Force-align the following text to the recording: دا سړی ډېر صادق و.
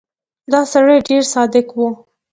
دا 0.51 0.61
سړی 0.71 0.97
ډېر 1.07 1.23
صادق 1.33 1.67
و. 1.75 1.79